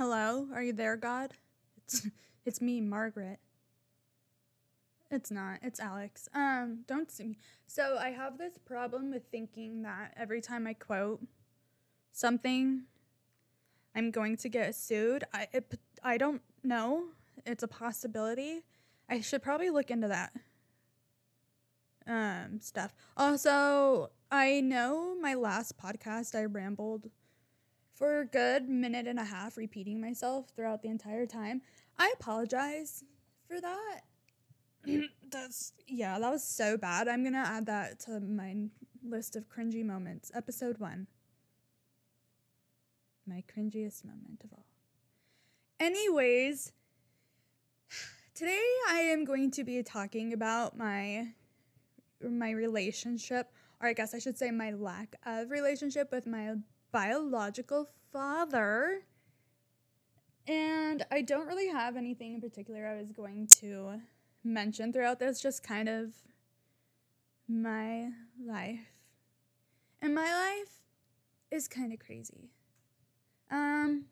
[0.00, 1.34] Hello, are you there, God?
[1.76, 2.06] It's
[2.46, 3.38] it's me, Margaret.
[5.10, 5.58] It's not.
[5.60, 6.26] It's Alex.
[6.34, 7.38] Um, don't sue me.
[7.66, 11.20] So I have this problem with thinking that every time I quote
[12.12, 12.84] something,
[13.94, 15.24] I'm going to get sued.
[15.34, 17.08] I it, I don't know.
[17.44, 18.62] It's a possibility.
[19.06, 20.32] I should probably look into that.
[22.06, 22.94] Um, stuff.
[23.18, 27.10] Also, I know my last podcast I rambled
[28.00, 31.60] for a good minute and a half repeating myself throughout the entire time.
[31.98, 33.04] I apologize
[33.46, 34.00] for that.
[35.30, 37.08] That's yeah, that was so bad.
[37.08, 38.56] I'm gonna add that to my
[39.06, 40.32] list of cringy moments.
[40.34, 41.08] Episode one.
[43.26, 44.64] My cringiest moment of all.
[45.78, 46.72] Anyways,
[48.34, 51.28] today I am going to be talking about my
[52.26, 56.54] my relationship, or I guess I should say my lack of relationship with my
[56.92, 59.02] biological father.
[60.46, 64.00] And I don't really have anything in particular I was going to
[64.42, 66.12] mention throughout this, just kind of
[67.48, 68.10] my
[68.44, 68.80] life.
[70.02, 70.80] And my life
[71.50, 72.50] is kind of crazy.
[73.50, 74.06] Um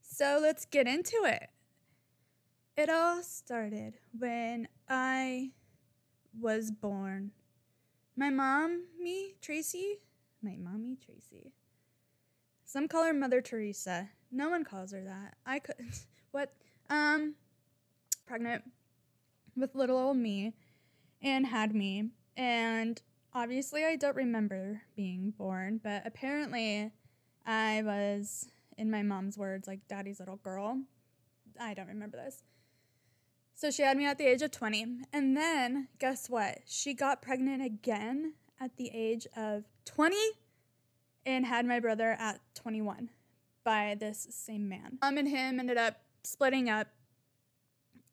[0.00, 1.50] so let's get into it.
[2.76, 5.52] It all started when I
[6.40, 7.32] was born.
[8.16, 9.98] My mom, me, Tracy,
[10.42, 11.52] my mommy, Tracy.
[12.74, 14.08] Some call her Mother Teresa.
[14.32, 15.34] No one calls her that.
[15.46, 15.76] I could,
[16.32, 16.52] what?
[16.90, 17.36] Um,
[18.26, 18.64] pregnant
[19.56, 20.54] with little old me
[21.22, 22.10] and had me.
[22.36, 23.00] And
[23.32, 26.90] obviously, I don't remember being born, but apparently,
[27.46, 30.82] I was, in my mom's words, like daddy's little girl.
[31.60, 32.42] I don't remember this.
[33.54, 35.02] So she had me at the age of 20.
[35.12, 36.62] And then, guess what?
[36.66, 40.16] She got pregnant again at the age of 20
[41.26, 43.10] and had my brother at 21
[43.64, 44.98] by this same man.
[45.02, 46.88] Mom and him ended up splitting up,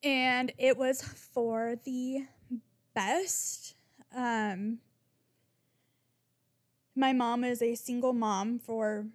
[0.04, 2.26] and it was for the
[2.94, 3.76] best.
[4.16, 4.80] Um,
[6.96, 9.06] my mom is a single mom for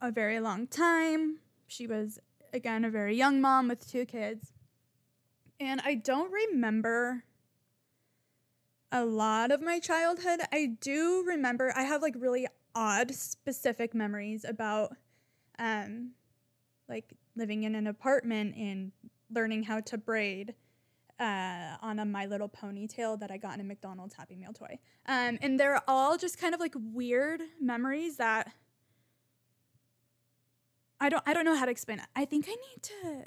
[0.00, 1.38] a very long time.
[1.66, 2.18] She was,
[2.52, 4.52] again, a very young mom with two kids.
[5.58, 7.24] And I don't remember
[8.92, 10.40] a lot of my childhood.
[10.52, 14.94] I do remember I have like really odd specific memories about
[15.58, 16.12] um
[16.88, 18.92] like living in an apartment and
[19.30, 20.54] learning how to braid
[21.18, 24.52] uh, on a My Little Pony tail that I got in a McDonald's Happy Meal
[24.52, 24.78] toy.
[25.06, 28.52] Um, and they're all just kind of like weird memories that
[31.00, 32.06] I don't I don't know how to explain it.
[32.14, 33.24] I think I need to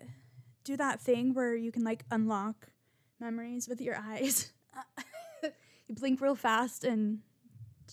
[0.63, 2.69] do that thing where you can like unlock
[3.19, 4.51] memories with your eyes.
[5.89, 7.19] You blink real fast and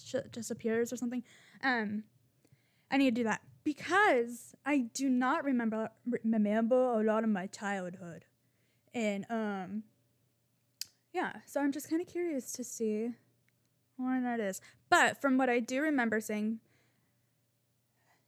[0.01, 1.25] shit disappears or something.
[1.65, 2.05] Um,
[2.91, 5.91] I need to do that because I do not remember
[6.23, 8.27] remember a lot of my childhood,
[8.95, 9.83] and um,
[11.13, 11.33] yeah.
[11.47, 13.11] So I'm just kind of curious to see
[13.97, 14.61] why that is.
[14.89, 16.61] But from what I do remember saying,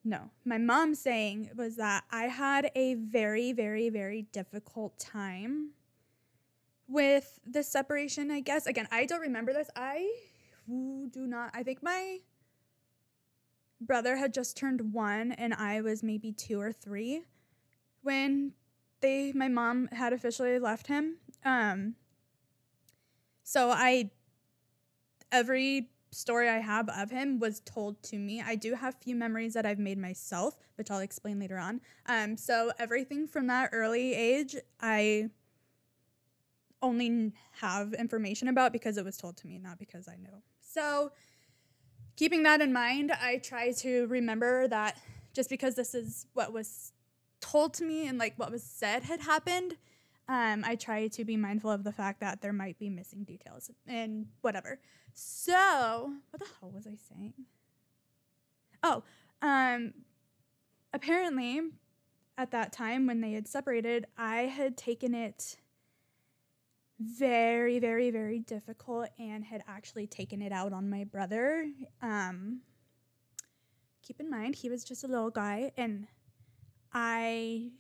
[0.03, 5.73] no, my mom saying was that I had a very, very, very difficult time
[6.89, 8.31] with the separation.
[8.31, 9.69] I guess again, I don't remember this.
[9.77, 10.11] I
[10.67, 11.51] do not.
[11.55, 12.19] I think my
[13.81, 17.23] brother had just turned one and I was maybe two or three
[18.03, 18.53] when
[19.01, 21.19] they my mom had officially left him.
[21.45, 21.95] Um
[23.45, 24.11] so I
[25.31, 28.43] every story I have of him was told to me.
[28.45, 31.81] I do have few memories that I've made myself, which I'll explain later on.
[32.07, 35.31] Um so everything from that early age I
[36.83, 40.43] only have information about because it was told to me, not because I know.
[40.61, 41.13] So
[42.17, 44.99] keeping that in mind, I try to remember that
[45.33, 46.93] just because this is what was
[47.41, 49.77] told to me and like what was said had happened,
[50.29, 53.71] um, I try to be mindful of the fact that there might be missing details
[53.87, 54.79] and whatever.
[55.15, 57.33] So, what the hell was I saying?
[58.83, 59.03] Oh,
[59.41, 59.95] um,
[60.93, 61.63] apparently
[62.37, 65.57] at that time when they had separated, I had taken it
[66.99, 71.69] very, very, very difficult and had actually taken it out on my brother.
[72.03, 72.61] Um,
[74.03, 76.07] keep in mind, he was just a little guy, and
[76.93, 77.71] I.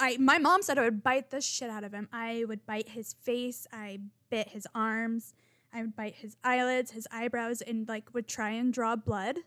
[0.00, 2.08] I my mom said I would bite the shit out of him.
[2.12, 3.98] I would bite his face, I
[4.30, 5.34] bit his arms,
[5.72, 9.38] I would bite his eyelids, his eyebrows, and like would try and draw blood.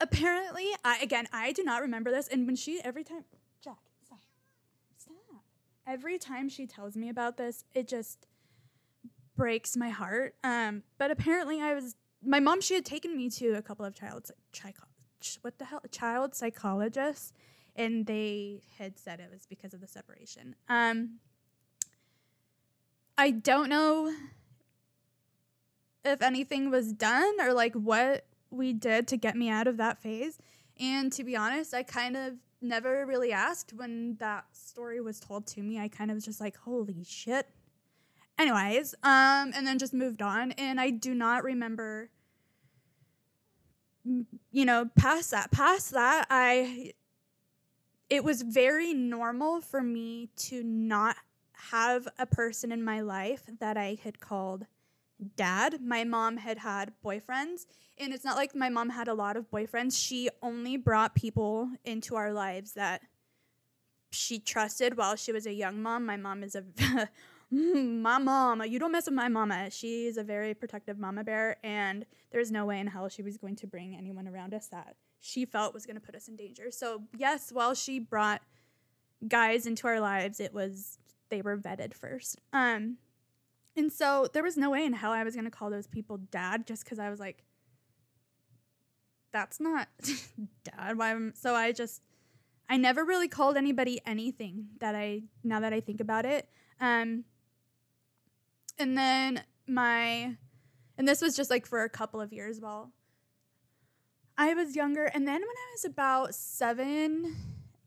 [0.00, 2.28] Apparently, I again I do not remember this.
[2.28, 3.24] And when she every time
[5.86, 8.26] every time she tells me about this, it just
[9.36, 10.34] breaks my heart.
[10.42, 11.94] Um, but apparently, I was
[12.24, 12.60] my mom.
[12.60, 14.76] She had taken me to a couple of child psych,
[15.42, 17.32] what the hell child psychologists,
[17.74, 20.56] and they had said it was because of the separation.
[20.68, 21.18] Um,
[23.18, 24.12] I don't know
[26.04, 29.98] if anything was done or like what we did to get me out of that
[29.98, 30.38] phase.
[30.78, 35.46] And to be honest, I kind of never really asked when that story was told
[35.48, 35.78] to me.
[35.78, 37.48] I kind of was just like, holy shit.
[38.38, 40.52] Anyways, um, and then just moved on.
[40.52, 42.10] And I do not remember,
[44.04, 45.50] you know, past that.
[45.50, 46.92] Past that, I,
[48.10, 51.16] it was very normal for me to not
[51.70, 54.66] have a person in my life that I had called
[55.36, 55.80] dad.
[55.82, 57.66] My mom had had boyfriends,
[57.98, 59.98] and it's not like my mom had a lot of boyfriends.
[60.00, 63.02] She only brought people into our lives that
[64.10, 66.06] she trusted while she was a young mom.
[66.06, 66.64] My mom is a
[67.50, 69.70] my mom, you don't mess with my mama.
[69.70, 73.56] She's a very protective mama bear, and there's no way in hell she was going
[73.56, 76.70] to bring anyone around us that she felt was going to put us in danger.
[76.70, 78.42] So, yes, while she brought
[79.26, 80.98] guys into our lives, it was
[81.28, 82.40] they were vetted first.
[82.52, 82.98] Um,
[83.76, 86.18] and so there was no way in hell I was going to call those people
[86.30, 87.44] dad just because I was like,
[89.32, 89.88] that's not
[90.64, 90.96] dad.
[90.96, 91.14] Why?
[91.34, 92.00] So I just,
[92.68, 96.48] I never really called anybody anything that I, now that I think about it.
[96.80, 97.24] Um,
[98.78, 100.36] and then my,
[100.96, 102.92] and this was just like for a couple of years while
[104.38, 105.04] I was younger.
[105.04, 107.36] And then when I was about seven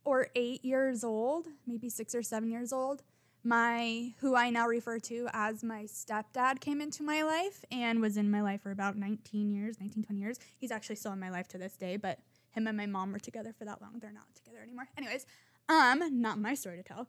[0.03, 3.03] or eight years old, maybe six or seven years old,
[3.43, 8.17] my who I now refer to as my stepdad came into my life and was
[8.17, 10.39] in my life for about 19 years, 19 20 years.
[10.57, 12.19] He's actually still in my life to this day, but
[12.51, 13.99] him and my mom were together for that long.
[13.99, 14.89] They're not together anymore.
[14.97, 15.25] Anyways,
[15.69, 17.07] um not my story to tell.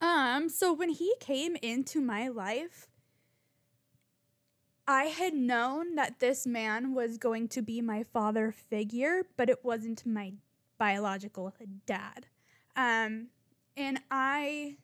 [0.00, 2.88] Um so when he came into my life,
[4.88, 9.64] I had known that this man was going to be my father figure, but it
[9.64, 10.34] wasn't my
[10.78, 11.52] biological
[11.84, 12.26] dad.
[12.76, 13.28] Um
[13.76, 14.76] and I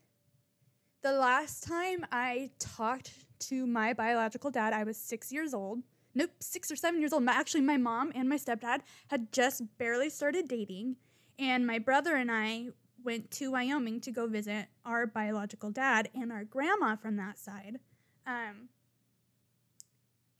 [1.03, 5.81] the last time I talked to my biological dad, I was six years old.
[6.15, 7.27] Nope, six or seven years old.
[7.29, 10.97] Actually, my mom and my stepdad had just barely started dating,
[11.39, 12.69] and my brother and I
[13.03, 17.81] went to Wyoming to go visit our biological dad and our grandma from that side.
[18.27, 18.69] Um,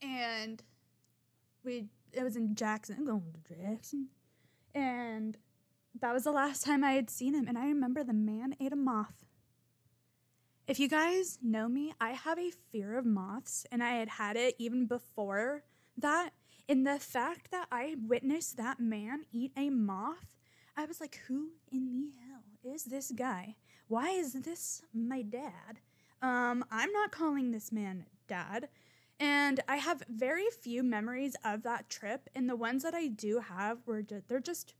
[0.01, 0.63] and
[1.65, 4.09] we it was in Jackson, going to Jackson,
[4.73, 5.37] and
[5.99, 7.47] that was the last time I had seen him.
[7.47, 9.25] And I remember the man ate a moth
[10.67, 14.37] if you guys know me, I have a fear of moths, and I had had
[14.37, 15.63] it even before
[15.97, 16.31] that.
[16.65, 20.37] In the fact that I witnessed that man eat a moth,
[20.77, 23.55] I was like, who in the hell is this guy?
[23.89, 25.81] Why is this my dad?
[26.21, 28.69] Um, I'm not calling this man dad.
[29.19, 33.39] And I have very few memories of that trip, and the ones that I do
[33.39, 34.73] have were just, they're just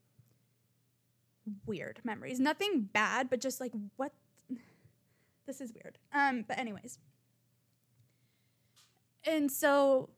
[1.65, 2.39] weird memories.
[2.39, 4.13] Nothing bad, but just like what
[5.45, 5.97] this is weird.
[6.13, 6.99] Um, but anyways.
[9.25, 10.09] And so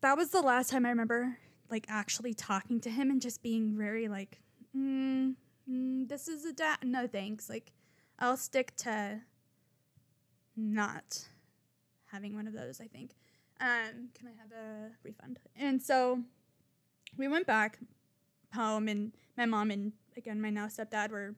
[0.00, 1.38] that was the last time I remember
[1.70, 4.40] like actually talking to him and just being very like,
[4.76, 5.34] mm,
[5.70, 6.78] mm, this is a dad.
[6.82, 7.48] No thanks.
[7.48, 7.72] Like,
[8.18, 9.20] I'll stick to
[10.56, 11.28] not
[12.06, 12.80] having one of those.
[12.80, 13.12] I think.
[13.60, 15.38] Um, can I have a refund?
[15.54, 16.20] And so
[17.16, 17.78] we went back
[18.54, 21.34] home, and my mom and again my now stepdad were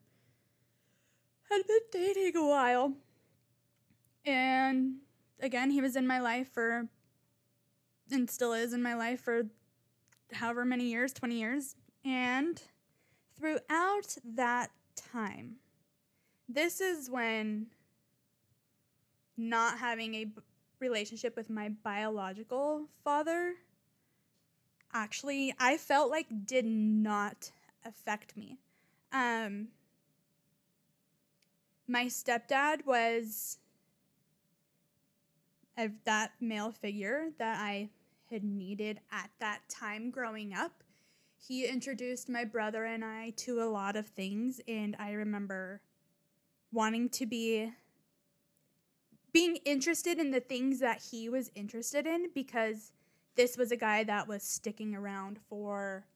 [1.53, 2.95] had been dating a while.
[4.25, 4.97] And
[5.41, 6.89] again, he was in my life for,
[8.11, 9.45] and still is in my life for
[10.33, 11.77] however many years 20 years.
[12.05, 12.61] And
[13.37, 15.57] throughout that time,
[16.49, 17.67] this is when
[19.37, 20.43] not having a b-
[20.81, 23.55] relationship with my biological father
[24.93, 27.51] actually I felt like did not
[27.85, 28.59] affect me.
[29.13, 29.69] Um
[31.89, 33.59] my stepdad was
[35.79, 37.91] a, that male figure that I
[38.31, 40.83] had needed at that time growing up.
[41.37, 45.83] He introduced my brother and I to a lot of things, and I remember
[46.73, 47.73] wanting to be
[49.33, 52.93] being interested in the things that he was interested in because
[53.35, 56.07] this was a guy that was sticking around for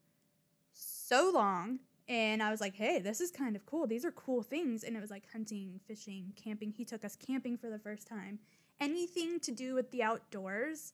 [0.72, 3.86] so long and I was like, hey, this is kind of cool.
[3.86, 4.84] These are cool things.
[4.84, 6.72] And it was like hunting, fishing, camping.
[6.72, 8.38] He took us camping for the first time.
[8.80, 10.92] Anything to do with the outdoors,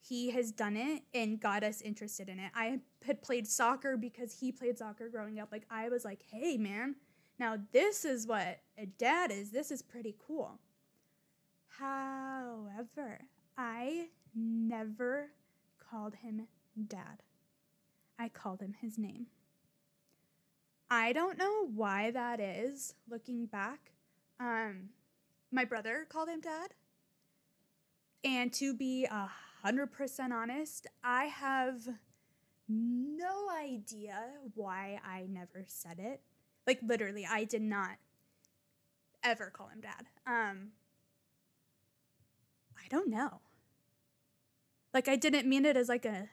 [0.00, 2.50] he has done it and got us interested in it.
[2.54, 5.50] I had played soccer because he played soccer growing up.
[5.52, 6.96] Like, I was like, hey, man,
[7.38, 9.50] now this is what a dad is.
[9.50, 10.58] This is pretty cool.
[11.78, 13.20] However,
[13.56, 15.30] I never
[15.78, 16.48] called him
[16.86, 17.22] dad,
[18.18, 19.26] I called him his name.
[20.90, 23.92] I don't know why that is looking back.
[24.40, 24.90] Um,
[25.52, 26.70] my brother called him dad.
[28.24, 29.30] And to be a
[29.62, 31.88] hundred percent honest, I have
[32.68, 34.18] no idea
[34.54, 36.20] why I never said it.
[36.66, 37.96] Like literally, I did not
[39.22, 40.06] ever call him dad.
[40.26, 40.72] Um
[42.76, 43.40] I don't know.
[44.92, 46.28] Like I didn't mean it as like a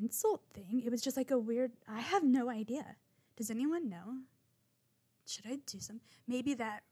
[0.00, 0.82] insult thing.
[0.84, 2.96] It was just like a weird I have no idea.
[3.36, 4.20] Does anyone know?
[5.26, 6.82] Should I do some maybe that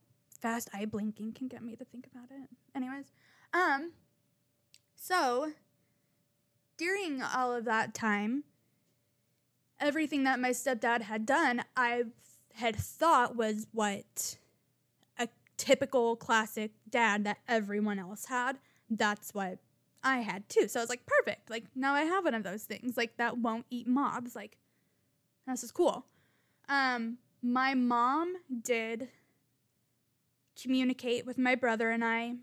[0.41, 2.49] fast eye blinking can get me to think about it.
[2.75, 3.11] Anyways,
[3.53, 3.93] um
[4.95, 5.51] so
[6.77, 8.43] during all of that time,
[9.79, 12.03] everything that my stepdad had done, I
[12.55, 14.37] had thought was what
[15.17, 18.57] a typical classic dad that everyone else had.
[18.89, 19.59] That's what
[20.05, 20.67] I had too.
[20.67, 21.49] So I was like, perfect.
[21.49, 24.35] Like now I have one of those things like that won't eat mobs.
[24.35, 24.57] Like
[25.47, 26.05] this is cool.
[26.69, 29.09] Um, my mom did
[30.61, 32.35] communicate with my brother and I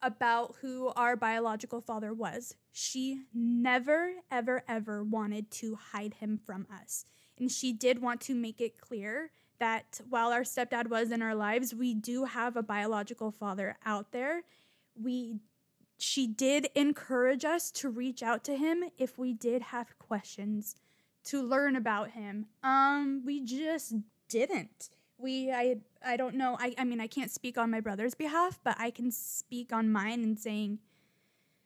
[0.00, 2.54] about who our biological father was.
[2.72, 7.04] She never, ever, ever wanted to hide him from us.
[7.38, 11.34] And she did want to make it clear that while our stepdad was in our
[11.34, 14.42] lives, we do have a biological father out there.
[15.00, 15.36] We
[16.02, 20.74] she did encourage us to reach out to him if we did have questions
[21.24, 22.46] to learn about him.
[22.62, 23.94] Um we just
[24.28, 26.56] didn't we I I don't know.
[26.58, 29.92] I I mean I can't speak on my brother's behalf, but I can speak on
[29.92, 30.80] mine and saying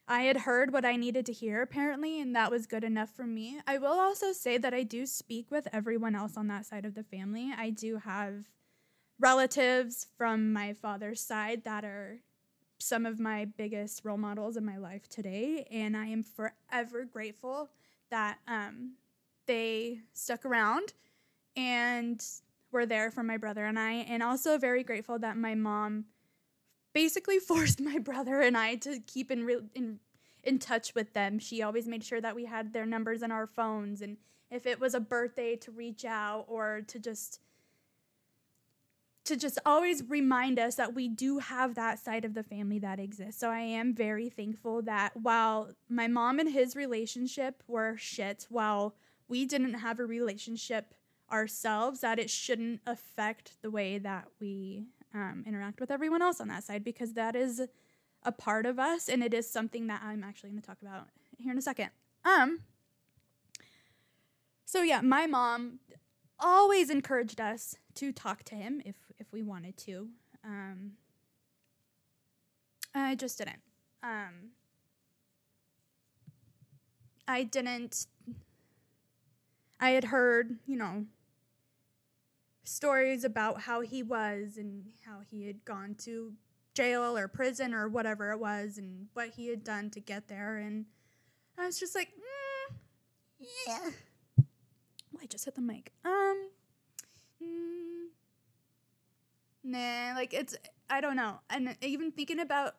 [0.09, 3.26] I had heard what I needed to hear apparently and that was good enough for
[3.26, 3.61] me.
[3.66, 6.95] I will also say that I do speak with everyone else on that side of
[6.95, 7.52] the family.
[7.57, 8.50] I do have
[9.19, 12.21] relatives from my father's side that are
[12.78, 17.71] some of my biggest role models in my life today and I am forever grateful
[18.11, 18.92] that um
[19.47, 20.92] they stuck around
[21.56, 22.23] and
[22.71, 26.06] were there for my brother and I, and also very grateful that my mom
[26.92, 30.00] basically forced my brother and I to keep in real in
[30.45, 31.40] in touch with them.
[31.40, 34.16] She always made sure that we had their numbers in our phones and
[34.49, 37.40] if it was a birthday to reach out or to just
[39.26, 42.99] to just always remind us that we do have that side of the family that
[42.99, 43.40] exists.
[43.40, 48.95] So I am very thankful that while my mom and his relationship were shit, while
[49.28, 50.95] we didn't have a relationship
[51.30, 56.49] ourselves that it shouldn't affect the way that we um, interact with everyone else on
[56.49, 57.62] that side because that is
[58.23, 61.09] a part of us and it is something that I'm actually going to talk about
[61.38, 61.90] here in a second.
[62.25, 62.61] Um
[64.64, 65.78] so yeah, my mom
[66.38, 70.08] always encouraged us to talk to him if if we wanted to.
[70.44, 70.92] Um
[72.94, 73.61] I just didn't.
[74.02, 74.50] Um
[77.28, 78.06] I didn't
[79.78, 81.06] I had heard, you know,
[82.64, 86.32] stories about how he was and how he had gone to
[86.75, 90.56] jail or prison or whatever it was and what he had done to get there.
[90.56, 90.87] And
[91.58, 92.76] I was just like, mm,
[93.66, 93.90] yeah.
[95.12, 95.92] Well, I just hit the mic.
[96.04, 96.50] Um,
[97.42, 97.75] mm,
[99.66, 100.56] nah, like it's,
[100.88, 101.40] I don't know.
[101.50, 102.76] And even thinking about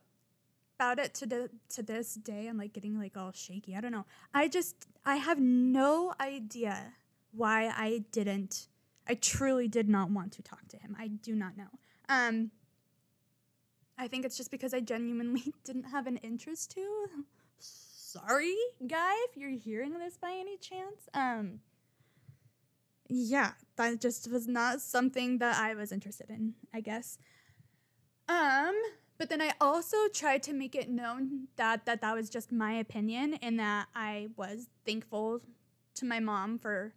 [0.79, 3.91] about it to the to this day i'm like getting like all shaky i don't
[3.91, 4.75] know i just
[5.07, 6.93] i have no idea
[7.31, 8.67] why i didn't
[9.09, 10.95] I truly did not want to talk to him.
[10.99, 11.69] I do not know.
[12.09, 12.51] Um,
[13.97, 17.07] I think it's just because I genuinely didn't have an interest to.
[17.59, 21.07] Sorry, guy, if you're hearing this by any chance.
[21.13, 21.59] Um,
[23.09, 27.17] yeah, that just was not something that I was interested in, I guess.
[28.27, 28.75] Um,
[29.17, 32.73] but then I also tried to make it known that that that was just my
[32.73, 35.41] opinion and that I was thankful
[35.95, 36.93] to my mom for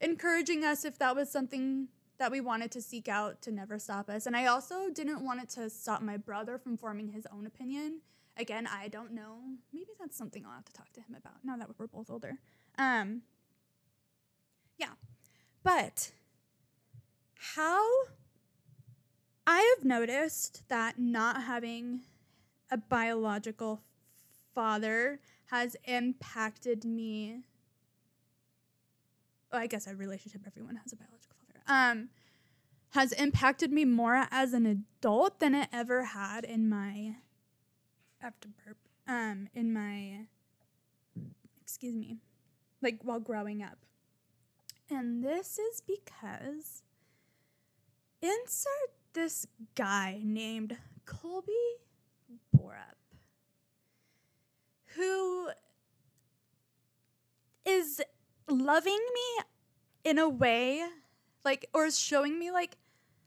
[0.00, 4.08] encouraging us if that was something that we wanted to seek out to never stop
[4.08, 4.26] us.
[4.26, 8.00] And I also didn't want it to stop my brother from forming his own opinion.
[8.36, 9.38] Again, I don't know.
[9.72, 12.38] Maybe that's something I'll have to talk to him about now that we're both older.
[12.78, 13.22] Um,
[14.78, 14.92] yeah.
[15.62, 16.12] But
[17.54, 17.86] how
[19.46, 22.00] I have noticed that not having
[22.70, 23.82] a biological
[24.54, 27.44] father has impacted me
[29.52, 31.60] I guess a relationship everyone has a biological father.
[31.66, 32.08] Um,
[32.90, 37.16] has impacted me more as an adult than it ever had in my
[38.22, 38.76] after burp.
[39.06, 40.26] Um, in my
[41.60, 42.18] excuse me,
[42.80, 43.78] like while growing up.
[44.90, 46.82] And this is because
[48.20, 51.52] insert this guy named Colby
[52.54, 53.16] Borup,
[54.94, 55.48] who
[57.64, 58.02] is
[58.48, 59.44] loving me
[60.04, 60.84] in a way,
[61.44, 62.76] like, or is showing me like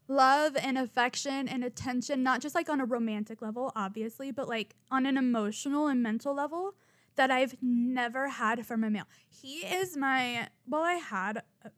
[0.07, 4.75] love and affection and attention, not just like on a romantic level, obviously, but like
[4.91, 6.75] on an emotional and mental level
[7.15, 9.05] that I've never had from a male.
[9.29, 11.71] He is my, well, I had a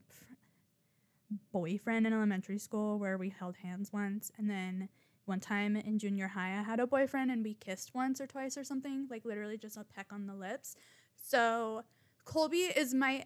[1.51, 4.32] boyfriend in elementary school where we held hands once.
[4.38, 4.89] And then
[5.25, 8.58] one time in junior high, I had a boyfriend and we kissed once or twice
[8.58, 10.75] or something, like literally just a peck on the lips.
[11.22, 11.84] So
[12.25, 13.25] Colby is my,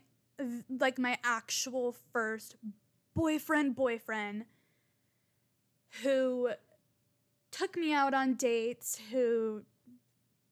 [0.70, 2.56] like, my actual first
[3.16, 4.46] boyfriend, boyfriend
[6.02, 6.50] who
[7.52, 9.64] took me out on dates, who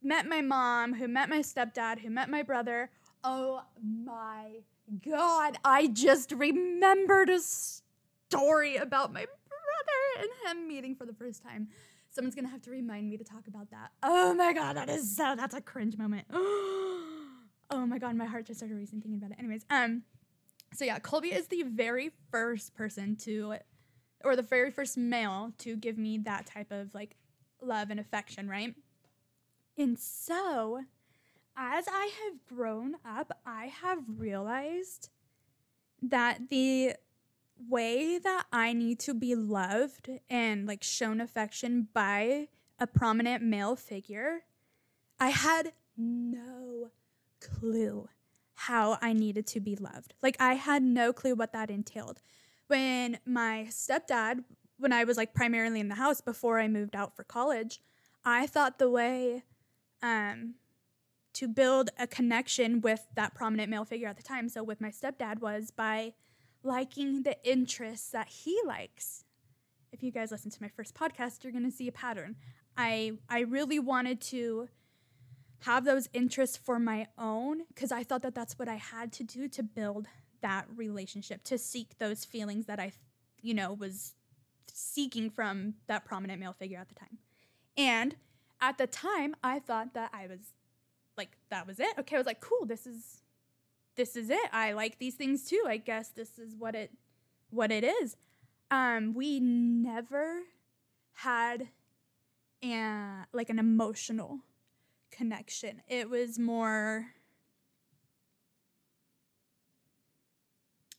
[0.01, 2.89] met my mom, who met my stepdad, who met my brother.
[3.23, 4.61] Oh my
[5.03, 11.43] God, I just remembered a story about my brother and him meeting for the first
[11.43, 11.67] time.
[12.09, 13.91] Someone's gonna have to remind me to talk about that.
[14.01, 16.25] Oh my God, that is so, that's a cringe moment.
[16.33, 19.39] oh my God, my heart just started racing thinking about it.
[19.39, 20.03] Anyways, um,
[20.73, 23.55] so yeah, Colby is the very first person to
[24.23, 27.15] or the very first male to give me that type of like
[27.61, 28.75] love and affection, right?
[29.79, 30.83] And so,
[31.55, 35.09] as I have grown up, I have realized
[36.01, 36.95] that the
[37.69, 43.77] way that I need to be loved and like shown affection by a prominent male
[43.77, 44.41] figure,
[45.17, 46.91] I had no
[47.39, 48.09] clue
[48.55, 50.13] how I needed to be loved.
[50.21, 52.21] Like, I had no clue what that entailed
[52.67, 54.43] when my stepdad,
[54.77, 57.79] when I was like primarily in the house before I moved out for college,
[58.25, 59.43] I thought the way
[60.01, 60.55] um,
[61.33, 64.89] to build a connection with that prominent male figure at the time, so with my
[64.89, 66.13] stepdad, was by
[66.63, 69.23] liking the interests that he likes.
[69.91, 72.35] If you guys listen to my first podcast, you're going to see a pattern.
[72.77, 74.69] I I really wanted to
[75.61, 79.23] have those interests for my own because I thought that that's what I had to
[79.23, 80.07] do to build
[80.41, 82.93] that relationship, to seek those feelings that I,
[83.41, 84.15] you know, was
[84.71, 87.17] seeking from that prominent male figure at the time.
[87.75, 88.15] And
[88.61, 90.53] at the time, I thought that I was
[91.17, 91.97] like, that was it.
[91.99, 93.21] Okay, I was like, cool, this is
[93.95, 94.49] this is it.
[94.53, 95.63] I like these things too.
[95.67, 96.91] I guess this is what it
[97.49, 98.15] what it is.
[98.71, 100.41] Um, we never
[101.13, 101.69] had
[102.63, 104.39] a, like an emotional
[105.11, 105.81] connection.
[105.87, 107.07] It was more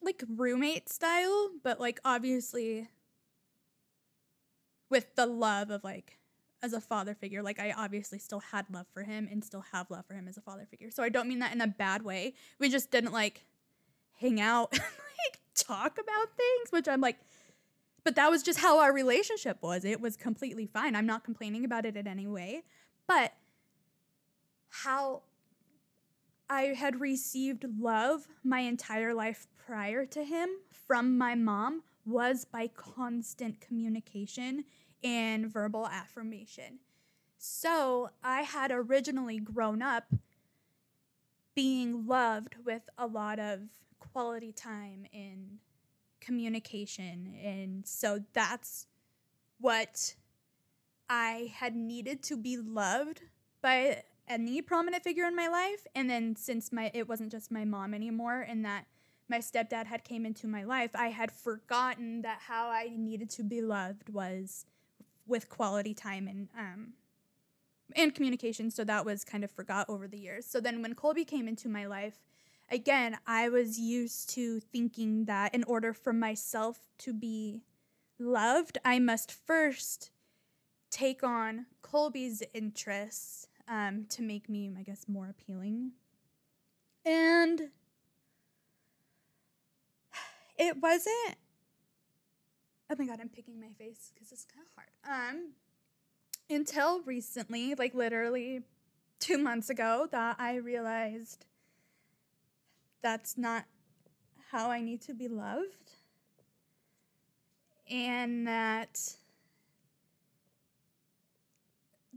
[0.02, 2.88] like roommate style, but like obviously
[4.88, 6.18] with the love of like
[6.62, 7.42] as a father figure.
[7.42, 10.36] Like I obviously still had love for him and still have love for him as
[10.36, 10.90] a father figure.
[10.90, 12.34] So I don't mean that in a bad way.
[12.58, 13.44] We just didn't like
[14.20, 17.16] hang out and like talk about things, which I'm like
[18.04, 19.84] but that was just how our relationship was.
[19.84, 20.96] It was completely fine.
[20.96, 22.62] I'm not complaining about it in any way.
[23.06, 23.32] But
[24.68, 25.22] how
[26.48, 32.68] I had received love my entire life prior to him from my mom was by
[32.68, 34.64] constant communication
[35.02, 36.80] and verbal affirmation.
[37.38, 40.12] So I had originally grown up
[41.54, 43.60] being loved with a lot of
[43.98, 45.58] quality time and
[46.20, 47.34] communication.
[47.42, 48.86] And so that's
[49.58, 50.14] what
[51.08, 53.22] I had needed to be loved
[53.62, 57.64] by any prominent figure in my life and then since my it wasn't just my
[57.64, 58.86] mom anymore and that
[59.28, 63.42] my stepdad had came into my life i had forgotten that how i needed to
[63.42, 64.66] be loved was
[65.26, 66.92] with quality time and um
[67.96, 71.24] and communication so that was kind of forgot over the years so then when colby
[71.24, 72.18] came into my life
[72.70, 77.62] again i was used to thinking that in order for myself to be
[78.18, 80.10] loved i must first
[80.90, 85.92] take on colby's interests um, to make me, I guess, more appealing.
[87.06, 87.70] And
[90.58, 91.36] it wasn't.
[92.90, 95.34] Oh my god, I'm picking my face because it's kind of hard.
[95.36, 95.52] Um,
[96.48, 98.62] until recently, like literally
[99.20, 101.46] two months ago, that I realized
[103.00, 103.64] that's not
[104.50, 105.92] how I need to be loved,
[107.88, 109.14] and that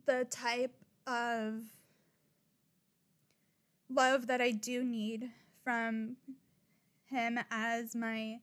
[0.08, 0.74] the type
[1.06, 1.62] of
[3.90, 5.30] love that I do need
[5.64, 6.18] from
[7.06, 8.40] him as my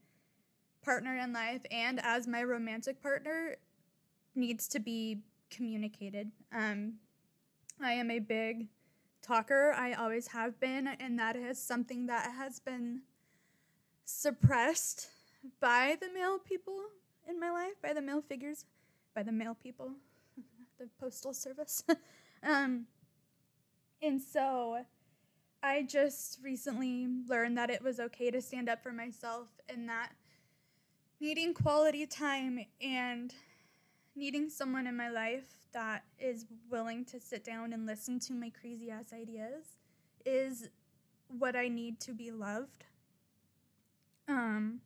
[0.82, 3.56] partner in life and as my romantic partner
[4.34, 6.30] needs to be communicated.
[6.52, 6.94] Um,
[7.82, 8.68] I am a big
[9.22, 9.72] talker.
[9.76, 13.02] I always have been, and that is something that has been
[14.04, 15.08] suppressed
[15.60, 16.78] by the male people
[17.28, 18.64] in my life, by the male figures,
[19.14, 19.92] by the male people,
[20.78, 21.84] the postal service.
[22.42, 22.86] Um,
[24.00, 24.78] and so
[25.62, 30.12] I just recently learned that it was okay to stand up for myself and that
[31.20, 33.34] needing quality time and
[34.16, 38.50] needing someone in my life that is willing to sit down and listen to my
[38.50, 39.76] crazy ass ideas
[40.24, 40.68] is
[41.28, 42.84] what I need to be loved.
[44.28, 44.80] Um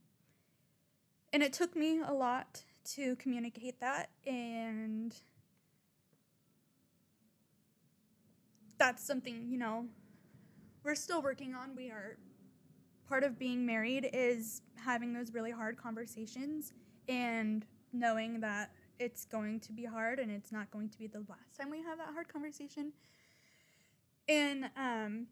[1.33, 2.63] and it took me a lot
[2.95, 5.15] to communicate that and
[8.79, 9.87] that's something, you know,
[10.83, 11.75] we're still working on.
[11.75, 12.19] We are
[13.09, 16.73] part of being married is having those really hard conversations
[17.09, 21.25] and knowing that it's going to be hard and it's not going to be the
[21.29, 22.93] last time we have that hard conversation.
[24.29, 25.27] And um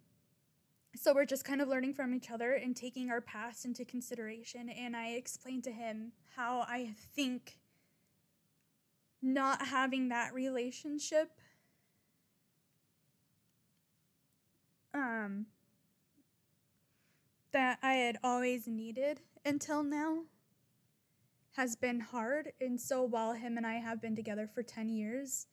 [0.94, 4.68] so we're just kind of learning from each other and taking our past into consideration
[4.68, 7.58] and I explained to him how I think
[9.22, 11.30] not having that relationship
[14.92, 15.46] um
[17.52, 20.24] that I had always needed until now
[21.52, 22.52] has been hard.
[22.60, 25.46] And so while him and I have been together for 10 years,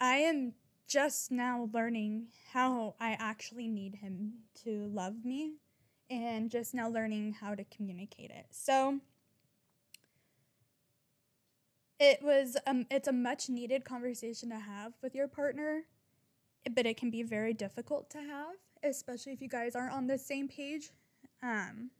[0.00, 0.54] I am
[0.88, 5.54] just now learning how I actually need him to love me
[6.10, 8.46] and just now learning how to communicate it.
[8.50, 9.00] So
[11.98, 15.82] it was um it's a much needed conversation to have with your partner,
[16.74, 20.18] but it can be very difficult to have especially if you guys aren't on the
[20.18, 20.90] same page.
[21.42, 21.90] Um,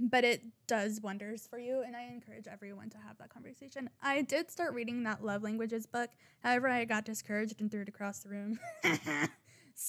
[0.00, 3.90] but it does wonders for you, and I encourage everyone to have that conversation.
[4.02, 6.10] I did start reading that love languages book.
[6.40, 9.28] However, I got discouraged and threw it across the room because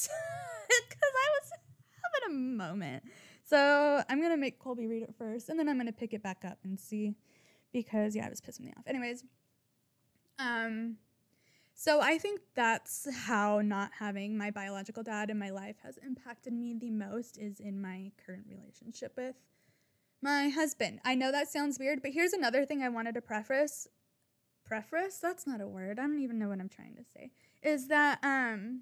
[0.09, 1.51] I was
[2.01, 3.03] having a moment.
[3.45, 6.43] So I'm gonna make Colby read it first, and then I'm gonna pick it back
[6.45, 7.15] up and see
[7.71, 8.83] because yeah, I was pissing me off.
[8.87, 9.23] Anyways,
[10.39, 10.97] um,
[11.73, 16.53] so I think that's how not having my biological dad in my life has impacted
[16.53, 19.35] me the most is in my current relationship with
[20.21, 20.99] my husband.
[21.03, 23.87] I know that sounds weird, but here's another thing I wanted to preface.
[24.65, 25.17] Preface?
[25.17, 25.99] That's not a word.
[25.99, 27.31] I don't even know what I'm trying to say.
[27.61, 28.81] Is that um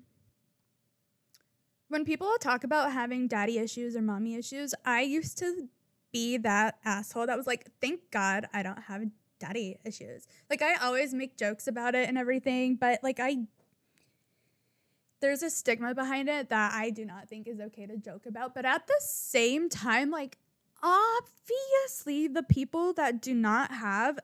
[1.88, 5.68] when people talk about having daddy issues or mommy issues, I used to
[6.14, 9.04] be that asshole that was like, thank God I don't have
[9.42, 10.28] daddy issues.
[10.50, 13.48] Like I always make jokes about it and everything, but like I
[15.20, 18.56] there's a stigma behind it that I do not think is okay to joke about.
[18.56, 20.38] But at the same time, like
[20.82, 24.20] obviously the people that do not have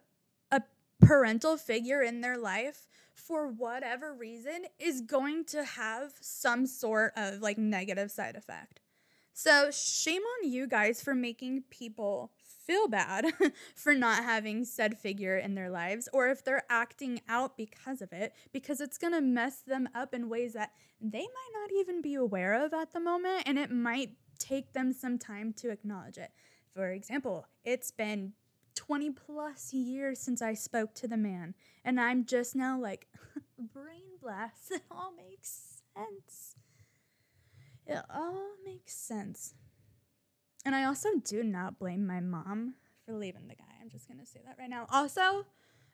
[0.52, 0.62] a
[1.00, 7.42] parental figure in their life for whatever reason is going to have some sort of
[7.42, 8.80] like negative side effect.
[9.40, 12.32] So, shame on you guys for making people
[12.66, 13.28] feel bad
[13.76, 18.12] for not having said figure in their lives or if they're acting out because of
[18.12, 22.02] it, because it's going to mess them up in ways that they might not even
[22.02, 23.44] be aware of at the moment.
[23.46, 26.32] And it might take them some time to acknowledge it.
[26.74, 28.34] For example, it's been
[28.74, 31.54] 20 plus years since I spoke to the man,
[31.86, 33.08] and I'm just now like,
[33.60, 34.72] brain blast.
[34.72, 36.56] It all makes sense.
[37.88, 39.54] It all makes sense.
[40.66, 43.64] And I also do not blame my mom for leaving the guy.
[43.82, 44.86] I'm just going to say that right now.
[44.92, 45.46] Also,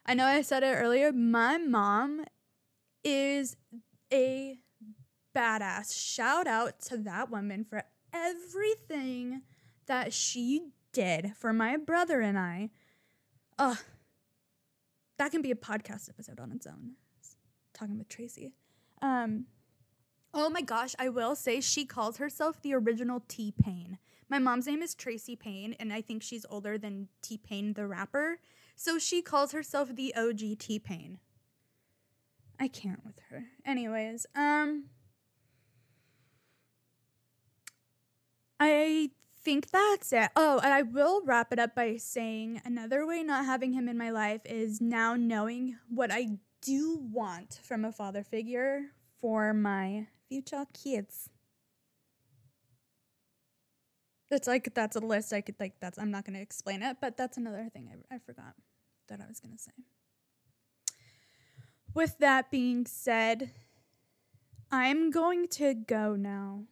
[0.04, 2.24] I know I said it earlier, my mom
[3.04, 3.56] is
[4.12, 4.58] a
[5.34, 5.96] badass.
[5.96, 9.42] Shout out to that woman for everything
[9.86, 12.70] that she did for my brother and I.
[13.58, 13.78] Ugh.
[15.18, 16.94] That can be a podcast episode on its own.
[17.72, 18.52] Talking with Tracy.
[19.00, 19.46] Um,
[20.34, 23.98] oh my gosh, I will say she calls herself the original T Pain.
[24.28, 27.86] My mom's name is Tracy Payne, and I think she's older than T Pain the
[27.86, 28.40] rapper.
[28.74, 31.18] So she calls herself the OG T Pain.
[32.58, 33.44] I can't with her.
[33.64, 34.86] Anyways, um
[38.58, 39.10] I
[39.44, 40.30] think that's it.
[40.36, 43.98] Oh, and I will wrap it up by saying another way not having him in
[43.98, 48.86] my life is now knowing what I do want from a father figure
[49.24, 51.30] for my future kids.
[54.30, 56.98] It's like that's a list I could like that's I'm not going to explain it,
[57.00, 58.52] but that's another thing I, I forgot
[59.08, 59.72] that I was going to say.
[61.94, 63.52] With that being said,
[64.70, 66.64] I'm going to go now.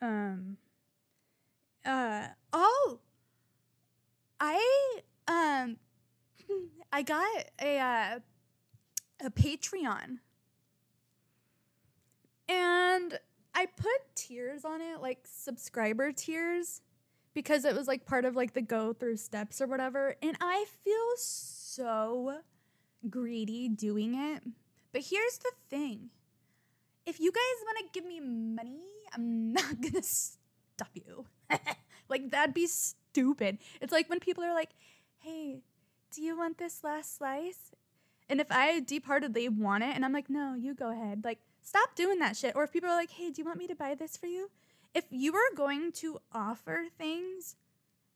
[0.00, 0.58] Um
[1.84, 3.00] uh oh
[4.38, 5.76] I um
[6.92, 7.26] I got
[7.60, 8.18] a uh,
[9.24, 10.18] a Patreon.
[12.48, 13.18] And
[13.54, 16.80] I put tiers on it, like subscriber tiers,
[17.34, 20.16] because it was like part of like the go through steps or whatever.
[20.22, 22.38] And I feel so
[23.08, 24.42] greedy doing it.
[24.92, 26.10] But here's the thing
[27.06, 28.80] if you guys want to give me money,
[29.12, 31.26] I'm not going to stop you.
[32.08, 33.58] like, that'd be stupid.
[33.80, 34.70] It's like when people are like,
[35.18, 35.62] hey,
[36.14, 37.72] do you want this last slice?
[38.32, 41.40] And if I deep heartedly want it and I'm like, no, you go ahead, like,
[41.60, 42.56] stop doing that shit.
[42.56, 44.48] Or if people are like, hey, do you want me to buy this for you?
[44.94, 47.56] If you are going to offer things,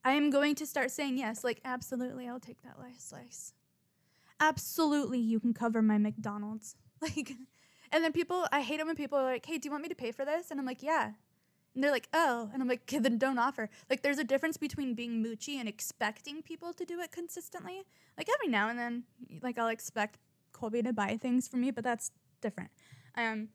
[0.02, 3.52] I am going to start saying yes, like, absolutely, I'll take that last slice.
[4.40, 6.76] Absolutely, you can cover my McDonald's.
[7.02, 7.35] Like,
[7.92, 9.90] and then people, I hate it when people are like, hey, do you want me
[9.90, 10.50] to pay for this?
[10.50, 11.11] And I'm like, yeah.
[11.77, 12.51] And they're like, oh.
[12.53, 13.69] And I'm like, okay, then don't offer.
[13.91, 17.85] Like, there's a difference between being moochy and expecting people to do it consistently.
[18.17, 19.05] Like, every now and then,
[19.43, 20.19] like, I'll expect
[20.53, 22.71] Colby to buy things for me, but that's different.
[23.15, 23.49] Um,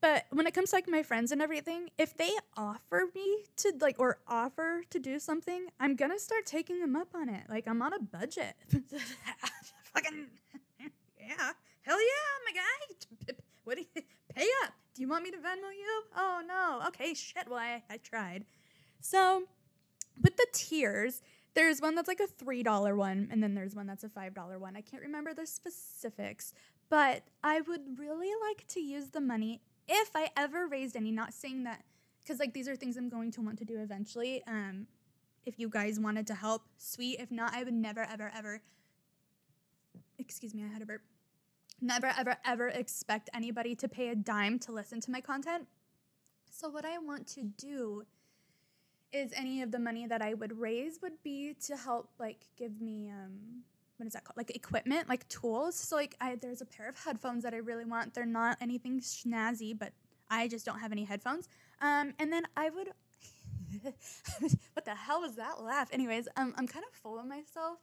[0.00, 3.72] but when it comes to like my friends and everything, if they offer me to
[3.80, 7.42] like or offer to do something, I'm gonna start taking them up on it.
[7.48, 8.54] Like I'm on a budget.
[8.70, 10.26] Fucking
[11.18, 13.34] yeah, hell yeah, my guy.
[13.64, 14.02] What do you
[14.34, 14.72] pay up?
[14.98, 16.02] Do you want me to Venmo you?
[16.16, 16.84] Oh no.
[16.88, 17.46] Okay, shit.
[17.48, 18.44] Well, I, I tried.
[19.00, 19.44] So
[20.20, 21.22] with the tiers,
[21.54, 24.76] there's one that's like a $3 one, and then there's one that's a $5 one.
[24.76, 26.52] I can't remember the specifics,
[26.90, 31.32] but I would really like to use the money if I ever raised any, not
[31.32, 31.84] saying that,
[32.20, 34.42] because like these are things I'm going to want to do eventually.
[34.48, 34.88] Um,
[35.46, 37.20] if you guys wanted to help, sweet.
[37.20, 38.62] If not, I would never, ever, ever,
[40.18, 41.02] excuse me, I had a burp
[41.80, 45.66] never, ever, ever expect anybody to pay a dime to listen to my content.
[46.50, 48.04] So, what I want to do
[49.12, 52.80] is any of the money that I would raise would be to help, like, give
[52.80, 53.62] me, um,
[53.96, 54.36] what is that called?
[54.36, 55.76] Like equipment, like tools.
[55.76, 58.14] So, like, I, there's a pair of headphones that I really want.
[58.14, 59.92] They're not anything snazzy, but
[60.30, 61.48] I just don't have any headphones.
[61.80, 62.90] Um, and then I would,
[64.72, 65.88] what the hell was that laugh?
[65.92, 67.78] Anyways, um, I'm kind of full of myself.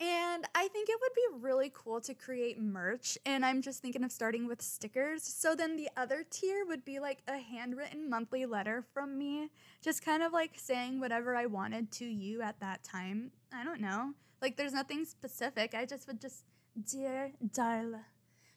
[0.00, 3.16] And I think it would be really cool to create merch.
[3.24, 5.22] And I'm just thinking of starting with stickers.
[5.22, 9.50] So then the other tier would be like a handwritten monthly letter from me,
[9.82, 13.30] just kind of like saying whatever I wanted to you at that time.
[13.52, 14.14] I don't know.
[14.42, 15.74] Like there's nothing specific.
[15.74, 16.42] I just would just,
[16.90, 18.00] dear Darla,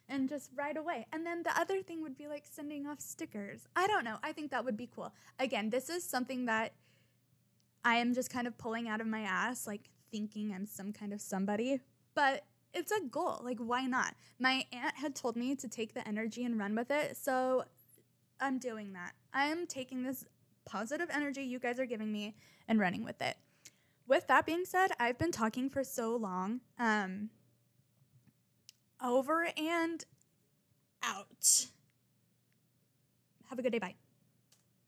[0.09, 1.05] and just right away.
[1.13, 3.67] And then the other thing would be like sending off stickers.
[3.75, 4.17] I don't know.
[4.23, 5.13] I think that would be cool.
[5.39, 6.73] Again, this is something that
[7.85, 9.67] I am just kind of pulling out of my ass.
[9.67, 11.79] Like thinking I'm some kind of somebody,
[12.15, 12.43] but
[12.73, 13.41] it's a goal.
[13.43, 14.13] Like, why not?
[14.39, 17.17] My aunt had told me to take the energy and run with it.
[17.17, 17.65] So
[18.39, 19.13] I'm doing that.
[19.33, 20.25] I'm taking this
[20.65, 22.35] positive energy you guys are giving me
[22.67, 23.37] and running with it.
[24.07, 26.61] With that being said, I've been talking for so long.
[26.79, 27.29] Um,
[29.03, 30.05] over and
[31.03, 31.67] out.
[33.49, 33.79] Have a good day.
[33.79, 34.06] Bye.